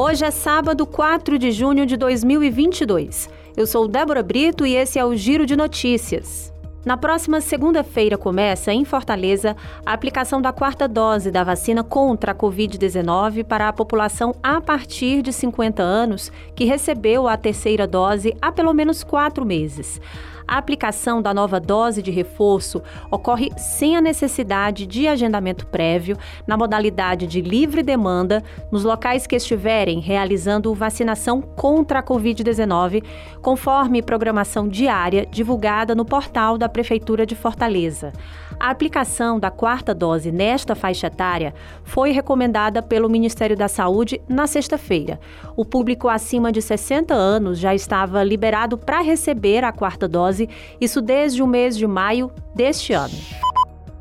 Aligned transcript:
Hoje 0.00 0.24
é 0.24 0.30
sábado, 0.30 0.86
4 0.86 1.36
de 1.40 1.50
junho 1.50 1.84
de 1.84 1.96
2022. 1.96 3.28
Eu 3.56 3.66
sou 3.66 3.88
Débora 3.88 4.22
Brito 4.22 4.64
e 4.64 4.76
esse 4.76 4.96
é 4.96 5.04
o 5.04 5.16
Giro 5.16 5.44
de 5.44 5.56
Notícias. 5.56 6.52
Na 6.84 6.96
próxima 6.96 7.40
segunda-feira 7.40 8.16
começa, 8.16 8.72
em 8.72 8.84
Fortaleza, 8.84 9.56
a 9.84 9.92
aplicação 9.92 10.40
da 10.40 10.52
quarta 10.52 10.86
dose 10.86 11.30
da 11.30 11.42
vacina 11.42 11.82
contra 11.82 12.30
a 12.32 12.34
Covid-19 12.34 13.44
para 13.44 13.68
a 13.68 13.72
população 13.72 14.34
a 14.42 14.60
partir 14.60 15.20
de 15.20 15.32
50 15.32 15.82
anos 15.82 16.30
que 16.54 16.64
recebeu 16.64 17.26
a 17.26 17.36
terceira 17.36 17.86
dose 17.86 18.34
há 18.40 18.52
pelo 18.52 18.72
menos 18.72 19.02
quatro 19.02 19.44
meses. 19.44 20.00
A 20.48 20.56
aplicação 20.56 21.20
da 21.20 21.34
nova 21.34 21.60
dose 21.60 22.00
de 22.00 22.10
reforço 22.10 22.82
ocorre 23.10 23.50
sem 23.58 23.98
a 23.98 24.00
necessidade 24.00 24.86
de 24.86 25.06
agendamento 25.06 25.66
prévio, 25.66 26.16
na 26.46 26.56
modalidade 26.56 27.26
de 27.26 27.42
livre 27.42 27.82
demanda, 27.82 28.42
nos 28.72 28.82
locais 28.82 29.26
que 29.26 29.36
estiverem 29.36 30.00
realizando 30.00 30.72
vacinação 30.72 31.42
contra 31.42 31.98
a 31.98 32.02
Covid-19, 32.02 33.04
conforme 33.42 34.00
programação 34.00 34.66
diária 34.66 35.26
divulgada 35.26 35.94
no 35.94 36.06
portal 36.06 36.56
da 36.56 36.67
Prefeitura 36.68 37.24
de 37.24 37.34
Fortaleza. 37.34 38.12
A 38.58 38.70
aplicação 38.70 39.38
da 39.38 39.50
quarta 39.50 39.94
dose 39.94 40.32
nesta 40.32 40.74
faixa 40.74 41.06
etária 41.06 41.54
foi 41.84 42.10
recomendada 42.10 42.82
pelo 42.82 43.08
Ministério 43.08 43.56
da 43.56 43.68
Saúde 43.68 44.20
na 44.28 44.46
sexta-feira. 44.46 45.20
O 45.56 45.64
público 45.64 46.08
acima 46.08 46.50
de 46.50 46.60
60 46.60 47.14
anos 47.14 47.58
já 47.58 47.74
estava 47.74 48.22
liberado 48.22 48.76
para 48.76 49.00
receber 49.00 49.64
a 49.64 49.72
quarta 49.72 50.08
dose, 50.08 50.48
isso 50.80 51.00
desde 51.00 51.42
o 51.42 51.46
mês 51.46 51.76
de 51.76 51.86
maio 51.86 52.30
deste 52.54 52.92
ano. 52.92 53.14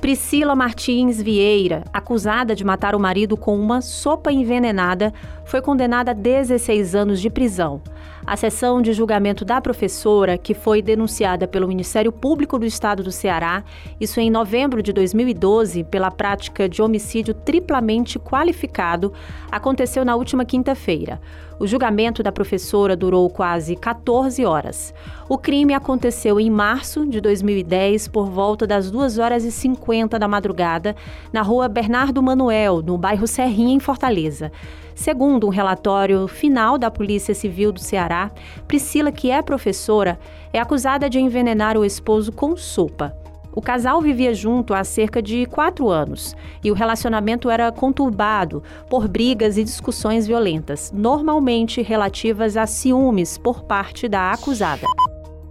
Priscila 0.00 0.56
Martins 0.56 1.20
Vieira, 1.20 1.84
acusada 1.92 2.56
de 2.56 2.64
matar 2.64 2.94
o 2.94 3.00
marido 3.00 3.36
com 3.36 3.54
uma 3.58 3.82
sopa 3.82 4.32
envenenada, 4.32 5.12
foi 5.44 5.60
condenada 5.60 6.12
a 6.12 6.14
16 6.14 6.94
anos 6.94 7.20
de 7.20 7.28
prisão. 7.28 7.82
A 8.26 8.36
sessão 8.36 8.82
de 8.82 8.92
julgamento 8.92 9.44
da 9.44 9.60
professora, 9.60 10.36
que 10.36 10.52
foi 10.52 10.82
denunciada 10.82 11.48
pelo 11.48 11.66
Ministério 11.66 12.12
Público 12.12 12.58
do 12.58 12.66
Estado 12.66 13.02
do 13.02 13.10
Ceará, 13.10 13.64
isso 13.98 14.20
em 14.20 14.30
novembro 14.30 14.82
de 14.82 14.92
2012, 14.92 15.84
pela 15.84 16.10
prática 16.10 16.68
de 16.68 16.82
homicídio 16.82 17.32
triplamente 17.32 18.18
qualificado, 18.18 19.12
aconteceu 19.50 20.04
na 20.04 20.16
última 20.16 20.44
quinta-feira. 20.44 21.20
O 21.58 21.66
julgamento 21.66 22.22
da 22.22 22.30
professora 22.30 22.94
durou 22.94 23.28
quase 23.28 23.74
14 23.74 24.44
horas. 24.44 24.94
O 25.28 25.36
crime 25.36 25.74
aconteceu 25.74 26.38
em 26.38 26.50
março 26.50 27.06
de 27.06 27.20
2010, 27.20 28.08
por 28.08 28.30
volta 28.30 28.66
das 28.66 28.90
2 28.90 29.18
horas 29.18 29.44
e 29.44 29.50
50 29.50 30.18
da 30.18 30.28
madrugada, 30.28 30.94
na 31.32 31.42
rua 31.42 31.68
Bernardo 31.68 32.22
Manuel, 32.22 32.82
no 32.82 32.96
bairro 32.96 33.26
Serrinha, 33.26 33.74
em 33.74 33.80
Fortaleza. 33.80 34.52
Segundo 35.00 35.46
um 35.46 35.50
relatório 35.50 36.28
final 36.28 36.76
da 36.76 36.90
Polícia 36.90 37.34
Civil 37.34 37.72
do 37.72 37.80
Ceará, 37.80 38.30
Priscila, 38.68 39.10
que 39.10 39.30
é 39.30 39.40
professora, 39.40 40.20
é 40.52 40.60
acusada 40.60 41.08
de 41.08 41.18
envenenar 41.18 41.74
o 41.74 41.86
esposo 41.86 42.30
com 42.30 42.54
sopa. 42.54 43.16
O 43.50 43.62
casal 43.62 44.02
vivia 44.02 44.34
junto 44.34 44.74
há 44.74 44.84
cerca 44.84 45.22
de 45.22 45.46
quatro 45.46 45.88
anos 45.88 46.36
e 46.62 46.70
o 46.70 46.74
relacionamento 46.74 47.48
era 47.48 47.72
conturbado 47.72 48.62
por 48.90 49.08
brigas 49.08 49.56
e 49.56 49.64
discussões 49.64 50.26
violentas, 50.26 50.92
normalmente 50.94 51.80
relativas 51.80 52.54
a 52.58 52.66
ciúmes 52.66 53.38
por 53.38 53.62
parte 53.62 54.06
da 54.06 54.30
acusada. 54.32 54.86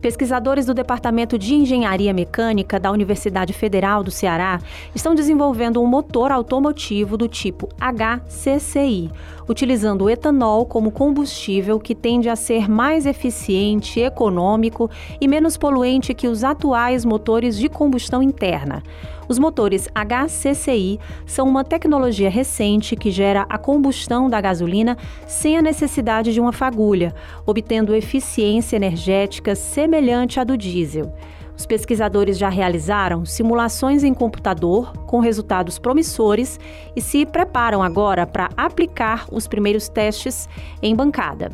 Pesquisadores 0.00 0.64
do 0.64 0.72
Departamento 0.72 1.36
de 1.36 1.54
Engenharia 1.54 2.14
Mecânica 2.14 2.78
da 2.78 2.90
Universidade 2.92 3.52
Federal 3.52 4.04
do 4.04 4.12
Ceará 4.12 4.60
estão 4.94 5.12
desenvolvendo 5.12 5.82
um 5.82 5.86
motor 5.86 6.30
automotivo 6.30 7.16
do 7.16 7.26
tipo 7.26 7.68
HCCI, 7.80 9.10
utilizando 9.48 10.02
o 10.02 10.10
etanol 10.10 10.64
como 10.66 10.92
combustível 10.92 11.80
que 11.80 11.96
tende 11.96 12.28
a 12.28 12.36
ser 12.36 12.70
mais 12.70 13.06
eficiente, 13.06 13.98
econômico 13.98 14.88
e 15.20 15.26
menos 15.26 15.56
poluente 15.56 16.14
que 16.14 16.28
os 16.28 16.44
atuais 16.44 17.04
motores 17.04 17.58
de 17.58 17.68
combustão 17.68 18.22
interna. 18.22 18.84
Os 19.28 19.38
motores 19.38 19.88
HCCI 19.94 20.98
são 21.26 21.46
uma 21.46 21.62
tecnologia 21.62 22.30
recente 22.30 22.96
que 22.96 23.10
gera 23.10 23.44
a 23.48 23.58
combustão 23.58 24.30
da 24.30 24.40
gasolina 24.40 24.96
sem 25.26 25.58
a 25.58 25.62
necessidade 25.62 26.32
de 26.32 26.40
uma 26.40 26.52
fagulha, 26.52 27.14
obtendo 27.44 27.94
eficiência 27.94 28.76
energética 28.76 29.54
semelhante 29.54 30.40
à 30.40 30.44
do 30.44 30.56
diesel. 30.56 31.12
Os 31.58 31.66
pesquisadores 31.66 32.38
já 32.38 32.48
realizaram 32.48 33.24
simulações 33.26 34.04
em 34.04 34.14
computador 34.14 34.92
com 35.06 35.18
resultados 35.18 35.76
promissores 35.76 36.58
e 36.94 37.00
se 37.00 37.26
preparam 37.26 37.82
agora 37.82 38.24
para 38.26 38.48
aplicar 38.56 39.26
os 39.30 39.48
primeiros 39.48 39.88
testes 39.88 40.48
em 40.80 40.94
bancada. 40.94 41.50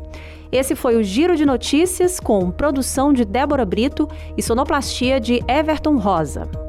Esse 0.52 0.76
foi 0.76 0.96
o 0.96 1.02
Giro 1.02 1.34
de 1.34 1.46
Notícias 1.46 2.20
com 2.20 2.50
produção 2.50 3.14
de 3.14 3.24
Débora 3.24 3.64
Brito 3.64 4.06
e 4.36 4.42
sonoplastia 4.42 5.18
de 5.18 5.42
Everton 5.48 5.96
Rosa. 5.96 6.63